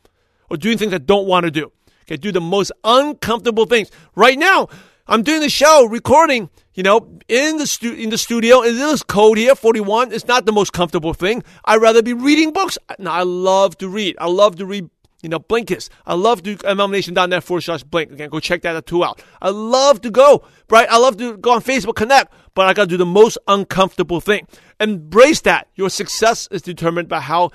[0.49, 1.71] or doing things I don't want to do.
[2.07, 3.91] Okay, do the most uncomfortable things.
[4.15, 4.69] Right now,
[5.07, 8.63] I'm doing the show, recording, you know, in the stu- in the studio.
[8.63, 10.13] It is cold here, 41.
[10.13, 11.43] It's not the most comfortable thing.
[11.65, 12.77] I'd rather be reading books.
[12.97, 14.15] Now, I love to read.
[14.19, 14.89] I love to read,
[15.21, 15.89] you know, Blinkist.
[16.05, 18.13] I love to MLMNation.net forward slash blink.
[18.13, 19.21] Again, go check that too out.
[19.41, 20.87] I love to go, right?
[20.89, 24.21] I love to go on Facebook Connect, but I got to do the most uncomfortable
[24.21, 24.47] thing.
[24.79, 25.67] Embrace that.
[25.75, 27.51] Your success is determined by how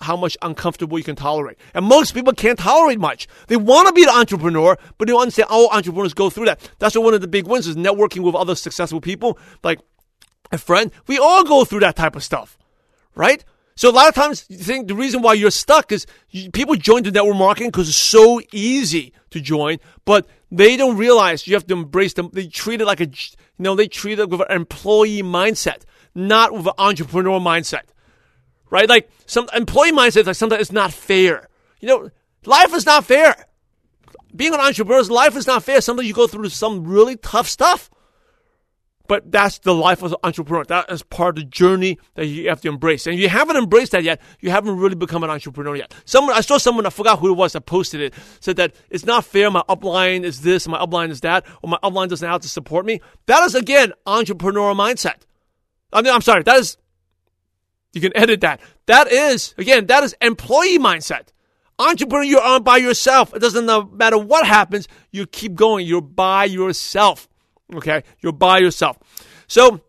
[0.00, 1.58] how much uncomfortable you can tolerate.
[1.74, 3.28] And most people can't tolerate much.
[3.48, 6.70] They want to be an entrepreneur, but they don't understand all entrepreneurs go through that.
[6.78, 9.38] That's one of the big wins is networking with other successful people.
[9.62, 9.80] Like
[10.52, 12.58] a friend, we all go through that type of stuff,
[13.14, 13.44] right?
[13.74, 16.06] So a lot of times you think the reason why you're stuck is
[16.52, 21.46] people join the network marketing because it's so easy to join, but they don't realize
[21.46, 22.30] you have to embrace them.
[22.32, 25.82] They treat it like a, you know, they treat it with an employee mindset,
[26.14, 27.82] not with an entrepreneur mindset
[28.70, 28.88] right?
[28.88, 31.48] Like some employee mindset, like sometimes it's not fair.
[31.80, 32.10] You know,
[32.44, 33.34] life is not fair.
[34.34, 35.80] Being an entrepreneur, life is not fair.
[35.80, 37.90] Sometimes you go through some really tough stuff.
[39.08, 40.64] But that's the life of an entrepreneur.
[40.64, 43.06] That is part of the journey that you have to embrace.
[43.06, 45.94] And if you haven't embraced that yet, you haven't really become an entrepreneur yet.
[46.04, 49.06] Someone, I saw someone, I forgot who it was that posted it, said that it's
[49.06, 49.50] not fair.
[49.50, 52.84] My upline is this, my upline is that, or my upline doesn't have to support
[52.84, 53.00] me.
[53.26, 55.22] That is, again, entrepreneurial mindset.
[55.92, 56.76] I mean, I'm sorry, that is
[57.96, 58.60] you can edit that.
[58.84, 61.28] That is, again, that is employee mindset.
[61.78, 63.34] Entrepreneur, you're on by yourself.
[63.34, 65.86] It doesn't matter what happens, you keep going.
[65.86, 67.26] You're by yourself.
[67.74, 68.98] Okay, you're by yourself.
[69.48, 69.80] So,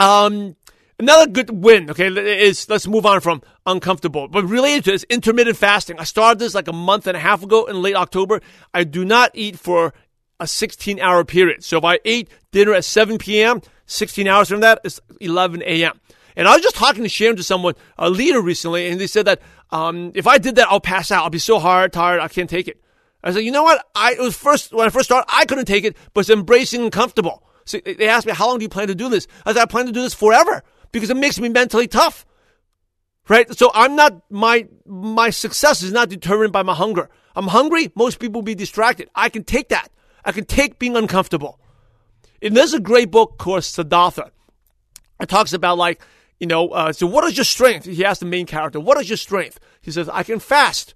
[0.00, 0.56] um,
[0.98, 1.90] another good win.
[1.90, 5.98] Okay, is let's move on from uncomfortable, but related to this intermittent fasting.
[5.98, 8.40] I started this like a month and a half ago in late October.
[8.72, 9.92] I do not eat for
[10.40, 11.64] a 16 hour period.
[11.64, 16.00] So if I ate dinner at 7 p.m., 16 hours from that is 11 a.m.
[16.36, 19.26] And I was just talking to sharing to someone, a leader recently, and they said
[19.26, 21.24] that um, if I did that, I'll pass out.
[21.24, 22.82] I'll be so hard, tired, I can't take it.
[23.24, 23.84] I said, you know what?
[23.94, 26.92] I was first when I first started, I couldn't take it, but it's embracing and
[26.92, 27.44] comfortable.
[27.64, 29.28] So they asked me, how long do you plan to do this?
[29.46, 32.26] I said, I plan to do this forever because it makes me mentally tough.
[33.28, 33.52] Right?
[33.56, 37.08] So I'm not my my success is not determined by my hunger.
[37.36, 37.92] I'm hungry.
[37.94, 39.08] Most people will be distracted.
[39.14, 39.92] I can take that.
[40.24, 41.60] I can take being uncomfortable.
[42.42, 44.32] And there's a great book called Siddhartha.
[45.20, 46.02] It talks about like
[46.42, 47.86] you know, uh, so what is your strength?
[47.86, 49.60] He asked the main character, what is your strength?
[49.80, 50.92] He says, I can fast.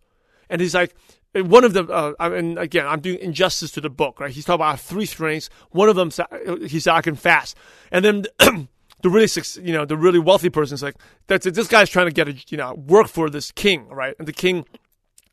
[0.50, 0.92] And he's like,
[1.34, 4.32] one of the, uh, and again, I'm doing injustice to the book, right?
[4.32, 5.48] He's talking about three strengths.
[5.70, 6.10] One of them,
[6.66, 7.56] he said, I can fast.
[7.92, 8.24] And then
[9.02, 9.28] the really,
[9.62, 10.96] you know, the really wealthy person is like,
[11.28, 11.54] that's it.
[11.54, 14.16] This guy's trying to get a, you know, work for this king, right?
[14.18, 14.64] And the king,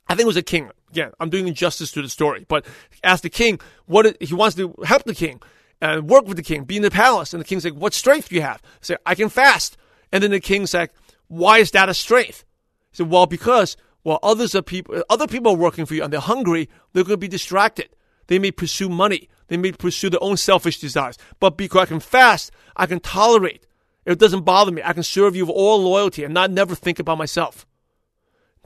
[0.08, 0.70] I think it was a king.
[0.92, 2.68] Again, I'm doing injustice to the story, but
[3.04, 5.42] ask the king what he wants to help the king
[5.82, 7.34] and work with the king, be in the palace.
[7.34, 8.62] And the king's like, what strength do you have?
[8.80, 9.76] Say, I can fast.
[10.14, 10.92] And then the king said,
[11.28, 12.46] why is that a strength?
[12.92, 16.14] He said, well, because while others are people, other people are working for you and
[16.14, 17.90] they're hungry, they're going to be distracted.
[18.28, 19.28] They may pursue money.
[19.48, 21.18] They may pursue their own selfish desires.
[21.40, 23.66] But because I can fast, I can tolerate.
[24.06, 24.84] It doesn't bother me.
[24.86, 27.66] I can serve you with all loyalty and not never think about myself.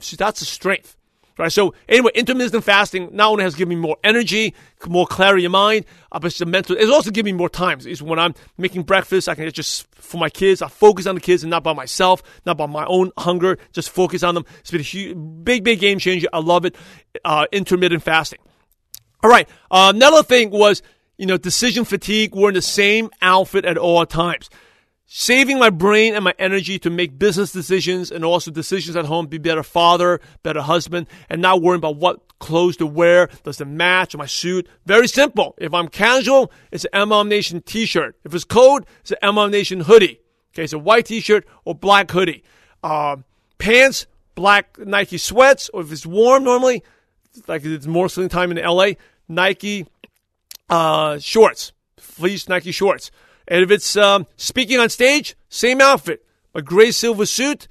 [0.00, 0.97] So that's a strength.
[1.38, 1.52] Right.
[1.52, 4.54] So anyway, intermittent fasting not only has given me more energy,
[4.88, 6.76] more clarity of mind, uh, but it's mental.
[6.76, 7.78] It's also giving me more time.
[7.84, 10.62] It's when I'm making breakfast, I can just for my kids.
[10.62, 13.56] I focus on the kids and not by myself, not by my own hunger.
[13.70, 14.46] Just focus on them.
[14.58, 16.26] It's been a huge, big, big game changer.
[16.32, 16.74] I love it.
[17.24, 18.40] Uh, intermittent fasting.
[19.22, 19.48] All right.
[19.70, 20.82] Uh, another thing was
[21.18, 22.34] you know decision fatigue.
[22.34, 24.50] We're in the same outfit at all times
[25.10, 29.26] saving my brain and my energy to make business decisions and also decisions at home,
[29.26, 33.64] be better father, better husband, and not worrying about what clothes to wear, does it
[33.64, 34.68] match my suit.
[34.84, 35.54] Very simple.
[35.56, 38.16] If I'm casual, it's an MLM Nation t-shirt.
[38.22, 40.20] If it's cold, it's an MLM Nation hoodie.
[40.54, 42.44] Okay, so white t-shirt or black hoodie.
[42.84, 43.16] Uh,
[43.56, 46.84] pants, black Nike sweats, or if it's warm normally,
[47.46, 48.90] like it's mostly time in LA,
[49.26, 49.86] Nike
[50.68, 53.10] uh, shorts, fleece Nike shorts.
[53.48, 56.24] And if it's um, speaking on stage, same outfit.
[56.54, 57.66] A gray silver suit,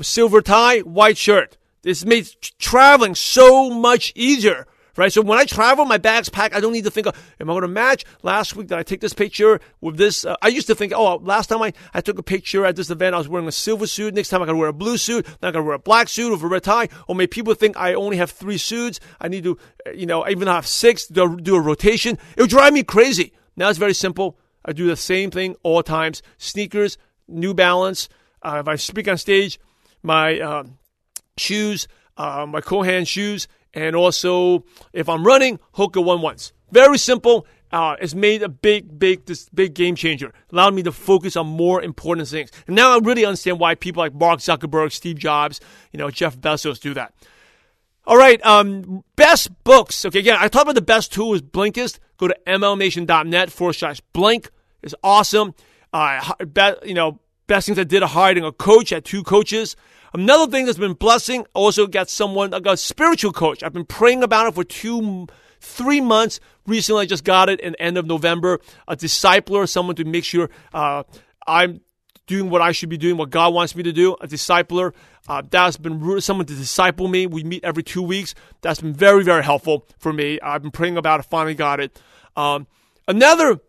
[0.00, 1.56] silver tie, white shirt.
[1.82, 5.12] This makes traveling so much easier, right?
[5.12, 6.54] So when I travel, my bag's packed.
[6.54, 8.04] I don't need to think, am I going to match?
[8.22, 10.24] Last week, did I take this picture with this?
[10.24, 12.90] Uh, I used to think, oh, last time I, I took a picture at this
[12.90, 14.14] event, I was wearing a silver suit.
[14.14, 15.26] Next time I got to wear a blue suit.
[15.40, 16.88] Then I got to wear a black suit with a red tie.
[17.06, 18.98] Or maybe people think I only have three suits.
[19.20, 22.18] I need to, uh, you know, even have six, do, do a rotation.
[22.36, 23.32] It would drive me crazy.
[23.56, 24.38] Now it's very simple.
[24.68, 26.22] I do the same thing all times.
[26.36, 28.10] Sneakers, New Balance.
[28.42, 29.58] Uh, if I speak on stage,
[30.02, 30.64] my uh,
[31.38, 36.52] shoes, uh, my Cole Haan shoes, and also if I'm running, Hoka One Ones.
[36.70, 37.46] Very simple.
[37.72, 40.34] Uh, it's made a big, big, this big game changer.
[40.52, 42.50] Allowed me to focus on more important things.
[42.66, 45.60] And now I really understand why people like Mark Zuckerberg, Steve Jobs,
[45.92, 47.14] you know, Jeff Bezos do that.
[48.06, 50.04] All right, um, best books.
[50.04, 51.98] Okay, again, I talked about the best tool is Blinkist.
[52.18, 54.50] Go to mlmnation.net forward slash blink
[54.82, 55.54] is awesome.
[55.92, 58.92] Uh, be, you know, best things I did hiring a coach.
[58.92, 59.76] at two coaches.
[60.14, 63.62] Another thing that's been blessing, also got someone, I got a spiritual coach.
[63.62, 65.26] I've been praying about it for two,
[65.60, 66.40] three months.
[66.66, 68.60] Recently, I just got it in end of November.
[68.86, 71.02] A discipler, someone to make sure uh,
[71.46, 71.80] I'm
[72.26, 74.14] doing what I should be doing, what God wants me to do.
[74.14, 74.94] A discipler.
[75.28, 77.26] Uh, that's been someone to disciple me.
[77.26, 78.34] We meet every two weeks.
[78.62, 80.40] That's been very, very helpful for me.
[80.40, 81.24] I've been praying about it.
[81.24, 82.00] Finally got it.
[82.34, 82.66] Um,
[83.06, 83.60] another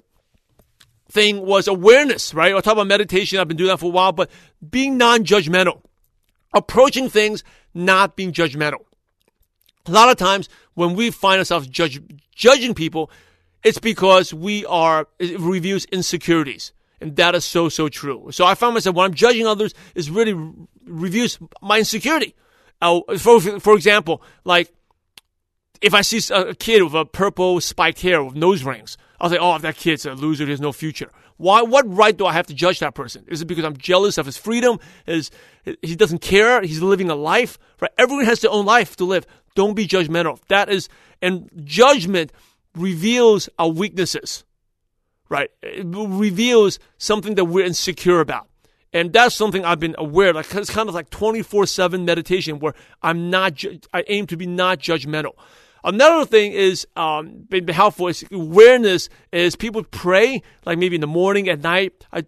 [1.09, 2.53] thing was awareness, right?
[2.53, 3.39] I talk about meditation.
[3.39, 4.29] I've been doing that for a while, but
[4.67, 5.81] being non-judgmental,
[6.53, 7.43] approaching things,
[7.73, 8.85] not being judgmental.
[9.85, 11.99] A lot of times when we find ourselves judge,
[12.35, 13.09] judging people,
[13.63, 16.71] it's because we are, it reveals insecurities.
[17.01, 18.27] And that is so, so true.
[18.31, 20.33] So I found myself when I'm judging others, it really
[20.85, 22.35] reviews my insecurity.
[22.81, 24.71] Uh, for, for example, like
[25.81, 29.37] if I see a kid with a purple spiked hair with nose rings, I'll say,
[29.37, 31.11] oh, if that kid's a loser, he has no future.
[31.37, 33.25] Why, what right do I have to judge that person?
[33.27, 34.79] Is it because I'm jealous of his freedom?
[35.07, 35.31] Is,
[35.81, 36.61] he doesn't care?
[36.61, 37.91] He's living a life, right?
[37.97, 39.25] Everyone has their own life to live.
[39.55, 40.39] Don't be judgmental.
[40.47, 40.89] That is,
[41.21, 42.31] and judgment
[42.75, 44.43] reveals our weaknesses,
[45.29, 45.49] right?
[45.61, 48.47] It reveals something that we're insecure about.
[48.91, 50.35] And that's something I've been aware of.
[50.35, 54.37] Like, it's kind of like 24 7 meditation where I'm not, ju- I aim to
[54.37, 55.33] be not judgmental.
[55.83, 59.09] Another thing is um, been helpful is awareness.
[59.31, 62.05] Is people pray like maybe in the morning at night.
[62.11, 62.23] I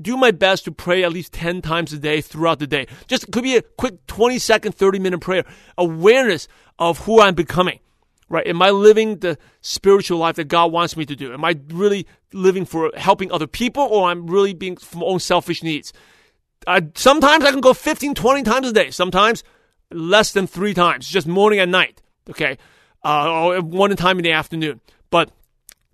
[0.00, 2.86] do my best to pray at least 10 times a day throughout the day.
[3.06, 5.44] Just could be a quick 20 second, 30 minute prayer.
[5.78, 7.80] Awareness of who I'm becoming.
[8.28, 8.46] Right?
[8.48, 11.32] Am I living the spiritual life that God wants me to do?
[11.32, 15.20] Am I really living for helping other people or I'm really being for my own
[15.20, 15.92] selfish needs?
[16.66, 18.90] I, sometimes I can go 15, 20 times a day.
[18.90, 19.44] Sometimes
[19.92, 22.02] less than three times, just morning and night.
[22.28, 22.58] Okay.
[23.06, 24.80] Uh, one time in the afternoon.
[25.10, 25.30] But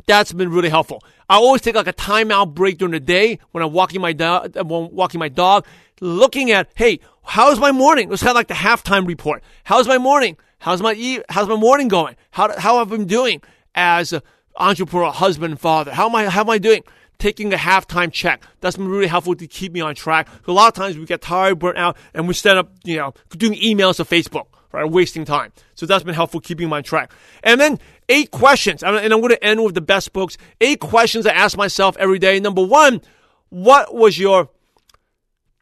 [0.06, 1.04] that's been really helpful.
[1.28, 4.56] I always take like a timeout break during the day when I'm walking my dog,
[4.64, 5.66] walking my dog,
[6.00, 8.08] looking at, hey, how's my morning?
[8.08, 9.42] Kind of like the halftime report.
[9.64, 10.38] How's my morning?
[10.58, 12.16] How's my how's my morning going?
[12.30, 13.42] How how have I been doing
[13.74, 14.22] as an
[14.56, 15.92] entrepreneur, husband, father?
[15.92, 16.82] How am I how am I doing?
[17.18, 18.42] Taking a halftime check.
[18.60, 20.28] That's been really helpful to keep me on track.
[20.46, 23.12] A lot of times we get tired, burnt out, and we stand up, you know,
[23.36, 24.88] doing emails to Facebook, right?
[24.88, 25.52] Wasting time.
[25.74, 27.12] So that's been helpful keeping my track.
[27.42, 30.36] And then eight questions, and I'm going to end with the best books.
[30.60, 32.40] Eight questions I ask myself every day.
[32.40, 33.00] Number one,
[33.48, 34.50] what was your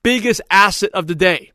[0.02, 1.52] biggest asset of the day?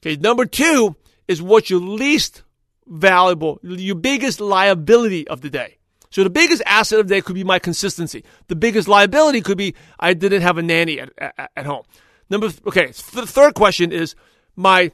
[0.00, 0.16] Okay.
[0.16, 2.42] Number two is what's your least
[2.86, 5.78] valuable, your biggest liability of the day.
[6.10, 8.24] So the biggest asset of the day could be my consistency.
[8.48, 11.82] The biggest liability could be I didn't have a nanny at, at, at home.
[12.30, 14.14] Number okay, the third question is
[14.54, 14.92] my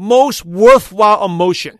[0.00, 1.78] most worthwhile emotion.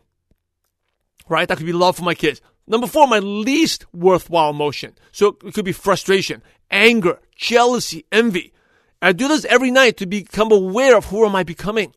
[1.28, 1.48] Right?
[1.48, 2.42] That could be love for my kids.
[2.66, 4.94] Number four, my least worthwhile emotion.
[5.10, 8.52] So it could be frustration, anger, jealousy, envy.
[9.00, 11.94] I do this every night to become aware of who am I becoming.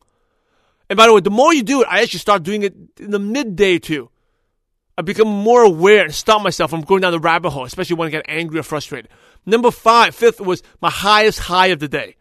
[0.88, 3.10] And by the way, the more you do it, I actually start doing it in
[3.10, 4.08] the midday too.
[4.96, 8.08] I become more aware and stop myself from going down the rabbit hole, especially when
[8.08, 9.10] I get angry or frustrated.
[9.44, 12.16] Number five, fifth was my highest high of the day.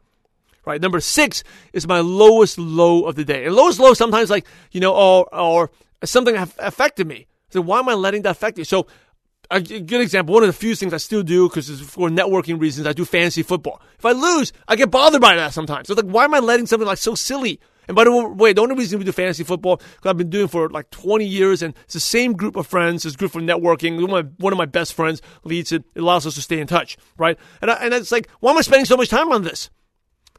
[0.66, 0.82] Right.
[0.82, 3.46] Number six is my lowest low of the day.
[3.46, 5.72] And lowest low sometimes like, you know, or, or
[6.06, 7.28] something affected me.
[7.50, 8.64] So why am I letting that affect me?
[8.64, 8.88] So
[9.52, 12.62] a good example, one of the few things I still do because it's for networking
[12.62, 13.82] reasons, I do fantasy football.
[14.00, 15.88] If I lose, I get bothered by that sometimes.
[15.88, 18.54] So it's like, why am I letting something like so silly and by the way,
[18.54, 21.62] the only reason we do fantasy football, because I've been doing for like 20 years,
[21.62, 23.06] and it's the same group of friends.
[23.06, 23.96] It's good for networking.
[23.96, 25.84] One of my, one of my best friends leads it.
[25.96, 27.38] It allows us to stay in touch, right?
[27.62, 29.70] And, I, and it's like, why am I spending so much time on this?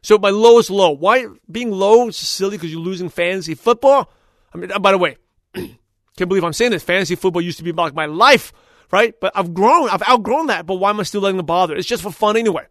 [0.04, 0.90] So my lowest low.
[0.90, 4.10] Why being low is silly because you're losing fantasy football?
[4.52, 5.16] I mean, by the way,
[5.54, 6.82] can't believe I'm saying this.
[6.82, 8.52] Fantasy football used to be like my life,
[8.92, 9.18] right?
[9.18, 9.88] But I've grown.
[9.88, 10.66] I've outgrown that.
[10.66, 11.74] But why am I still letting it bother?
[11.74, 12.66] It's just for fun anyway.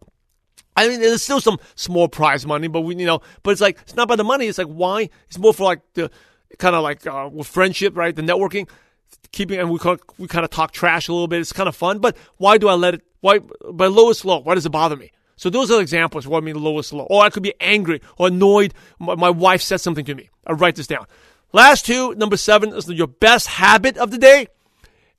[0.76, 3.80] I mean, there's still some small prize money, but we, you know, but it's like
[3.82, 4.46] it's not about the money.
[4.46, 5.10] It's like why?
[5.26, 6.12] It's more for like the
[6.60, 8.14] kind of like uh, with friendship, right?
[8.14, 8.70] The networking,
[9.32, 9.80] keeping, and we
[10.18, 11.40] we kind of talk trash a little bit.
[11.40, 13.02] It's kind of fun, but why do I let it?
[13.22, 13.40] Why
[13.72, 14.38] by lowest low?
[14.38, 15.10] Why does it bother me?
[15.36, 16.26] So those are examples.
[16.26, 17.06] What I mean, lowest low.
[17.10, 18.74] Or I could be angry or annoyed.
[18.98, 20.30] My, my wife said something to me.
[20.46, 21.06] I write this down.
[21.52, 24.48] Last two, number seven is your best habit of the day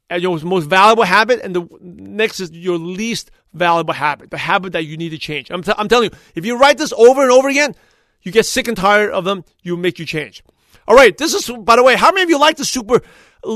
[0.10, 4.74] and your most valuable habit, and the next is your least valuable habit, the habit
[4.74, 5.50] that you need to change.
[5.50, 7.74] I'm, t- I'm telling you, if you write this over and over again,
[8.22, 10.44] you get sick and tired of them, you make you change.
[10.88, 13.02] All right, this is, by the way, how many of you like the super,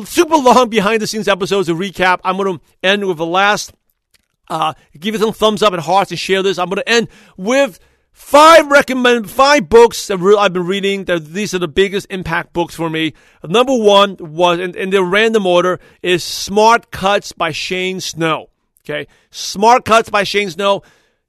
[0.06, 2.20] super long behind the scenes episodes, a recap?
[2.24, 3.74] I'm going to end with the last,
[4.50, 6.58] uh, give it some thumbs up and hearts and share this.
[6.58, 7.08] I'm going to end
[7.38, 7.80] with
[8.20, 11.06] Five recommend five books that I've been reading.
[11.06, 13.14] That these are the biggest impact books for me.
[13.48, 18.50] Number one was in, in the random order is Smart Cuts by Shane Snow.
[18.84, 20.84] Okay, Smart Cuts by Shane Snow.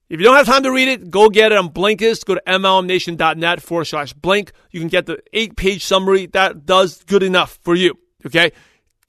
[0.09, 2.27] If you don't have time to read it, go get it on Blinkist.
[2.27, 4.53] Go to mlmnation.net forward slash blink.
[4.73, 6.27] You can get the eight page summary.
[6.27, 7.97] That does good enough for you.
[8.27, 8.51] Okay,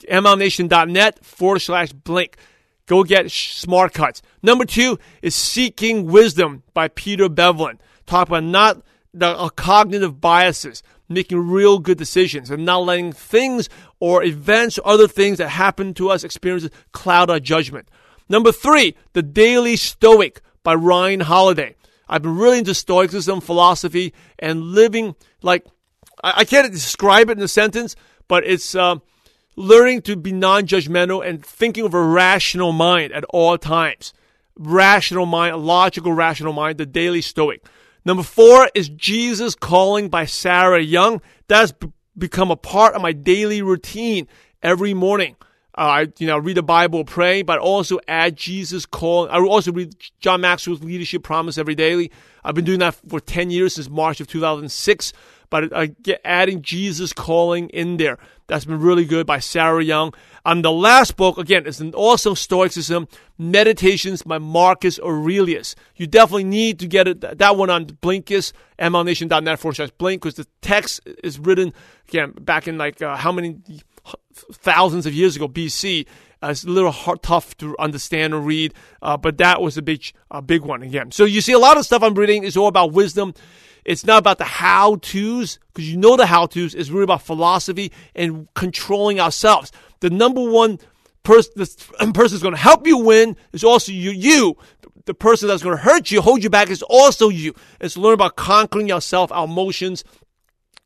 [0.08, 2.38] mlmnation.net forward slash blink.
[2.91, 4.21] Go get smart cuts.
[4.43, 7.80] Number two is Seeking Wisdom by Peter Bevelin.
[8.06, 8.82] Talk about not
[9.13, 13.69] the uh, cognitive biases, making real good decisions, and not letting things
[14.01, 17.88] or events or other things that happen to us, experiences, cloud our judgment.
[18.27, 21.77] Number three, The Daily Stoic by Ryan Holiday.
[22.10, 25.65] I've been really into Stoicism, philosophy, and living like
[26.21, 27.95] I, I can't describe it in a sentence,
[28.27, 28.97] but it's uh,
[29.55, 34.13] learning to be non judgmental and thinking with a rational mind at all times.
[34.58, 37.65] Rational mind, a logical, rational mind, the daily stoic.
[38.04, 41.21] Number four is Jesus Calling by Sarah Young.
[41.47, 44.27] That's b- become a part of my daily routine
[44.62, 45.35] every morning.
[45.77, 49.31] Uh, I, you know, read the Bible, pray, but also add Jesus Calling.
[49.31, 52.12] I also read John Maxwell's Leadership Promise every daily.
[52.43, 55.13] I've been doing that for 10 years since March of 2006,
[55.49, 58.17] but I get adding Jesus Calling in there.
[58.52, 60.13] That's been really good by Sarah Young.
[60.45, 65.73] And the last book, again, is also Stoicism, Meditations by Marcus Aurelius.
[65.95, 70.35] You definitely need to get it, that one on Blinkist, mlmnation.net forward slash blink, because
[70.35, 71.73] the text is written,
[72.10, 73.56] again, back in like uh, how many
[74.33, 76.06] thousands of years ago, BC.
[76.43, 79.81] Uh, it's a little hard, tough to understand or read, uh, but that was a
[79.81, 81.12] big, a big one again.
[81.12, 83.33] So you see, a lot of stuff I'm reading is all about wisdom.
[83.86, 86.73] It's not about the how tos, because you know the how tos.
[86.73, 89.71] It's really about philosophy and controlling ourselves.
[90.00, 90.79] The number one
[91.23, 94.12] person, that's going to help you win is also you.
[94.12, 94.58] You,
[95.06, 97.56] the person that's going to hurt you, hold you back, is also you.
[97.79, 100.04] It's learn about conquering yourself, our emotions,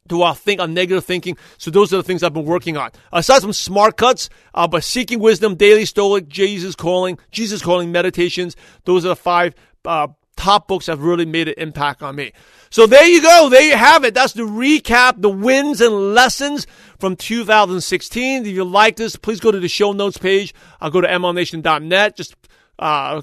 [0.10, 1.38] to our think on negative thinking.
[1.58, 2.91] So those are the things I've been working on.
[3.12, 8.56] Aside from smart cuts, uh, but seeking wisdom, daily stoic, Jesus calling, Jesus calling meditations.
[8.86, 12.32] Those are the five uh, top books have really made an impact on me.
[12.70, 13.50] So there you go.
[13.50, 14.14] There you have it.
[14.14, 16.68] That's the recap, the wins and lessons
[17.00, 18.46] from 2016.
[18.46, 20.54] If you like this, please go to the show notes page.
[20.82, 22.16] I'll go to mlmnation.net.
[22.16, 22.36] Just
[22.80, 23.22] uh,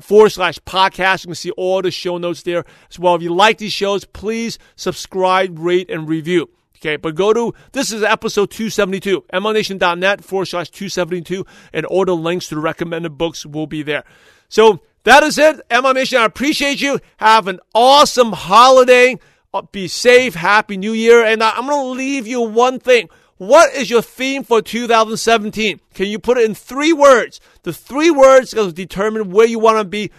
[0.00, 1.24] forward slash podcast.
[1.24, 3.14] You can see all the show notes there as well.
[3.16, 6.50] If you like these shows, please subscribe, rate, and review.
[6.78, 12.14] Okay, but go to this is episode 272, mlmnation.net forward slash 272, and all the
[12.14, 14.04] links to the recommended books will be there.
[14.50, 16.18] So that is it, MLM Nation.
[16.18, 16.98] I appreciate you.
[17.18, 19.18] Have an awesome holiday.
[19.52, 20.34] Uh, be safe.
[20.34, 21.24] Happy New Year.
[21.24, 23.08] And I'm going to leave you one thing.
[23.36, 25.80] What is your theme for 2017?
[25.92, 27.40] Can you put it in three words?
[27.62, 30.10] The three words will determine where you want to be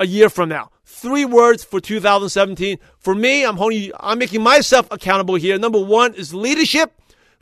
[0.00, 0.70] a year from now.
[0.84, 2.78] Three words for 2017.
[2.98, 5.58] For me, I'm holding, I'm making myself accountable here.
[5.58, 6.92] Number one is leadership.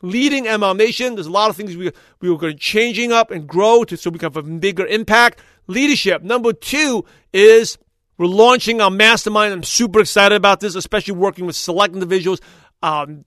[0.03, 1.15] Leading MLM Nation.
[1.15, 1.91] There's a lot of things we,
[2.21, 4.87] we are going to changing up and grow to, so we can have a bigger
[4.87, 5.41] impact.
[5.67, 6.23] Leadership.
[6.23, 7.79] Number two is
[8.19, 9.53] we're launching our mastermind.
[9.53, 12.41] I'm super excited about this, especially working with select individuals.
[12.83, 13.25] Um,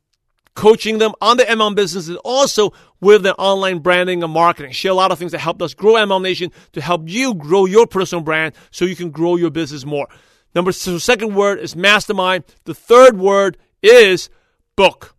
[0.55, 4.71] coaching them on the MLM business and also with their online branding and marketing.
[4.71, 7.65] Share a lot of things that helped us grow MLM Nation to help you grow
[7.65, 10.07] your personal brand so you can grow your business more.
[10.55, 12.43] Number so second word is mastermind.
[12.65, 14.29] The third word is
[14.75, 15.15] book.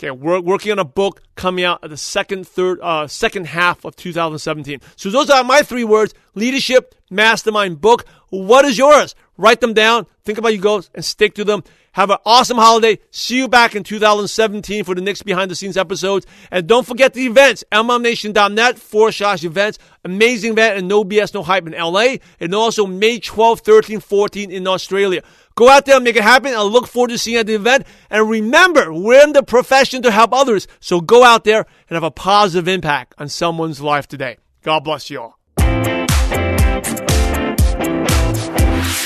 [0.00, 3.84] Okay, we're working on a book coming out at the second, third, uh, second half
[3.84, 4.80] of 2017.
[4.96, 8.04] So those are my three words: leadership, mastermind, book.
[8.30, 9.14] What is yours?
[9.36, 10.06] Write them down.
[10.24, 11.62] Think about your goals and stick to them.
[11.92, 12.98] Have an awesome holiday.
[13.12, 16.26] See you back in 2017 for the next behind the scenes episodes.
[16.50, 19.78] And don't forget the events, mlmnation.net forward slash events.
[20.04, 22.16] Amazing event and no BS, no hype in LA.
[22.40, 25.22] And also May 12, 13, 14 in Australia.
[25.56, 26.52] Go out there and make it happen.
[26.52, 27.86] I look forward to seeing you at the event.
[28.10, 30.66] And remember, we're in the profession to help others.
[30.80, 34.38] So go out there and have a positive impact on someone's life today.
[34.62, 35.38] God bless you all.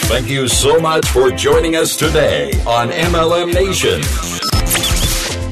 [0.08, 4.00] Thank you so much for joining us today on MLM Nation.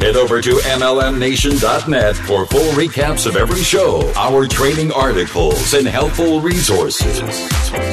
[0.00, 6.40] Head over to MLMNation.net for full recaps of every show, our training articles, and helpful
[6.40, 7.20] resources.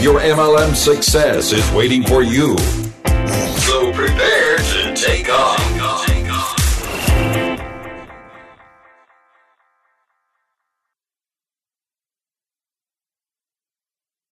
[0.04, 2.56] Your MLM success is waiting for you.
[3.28, 6.13] So prepare to take off.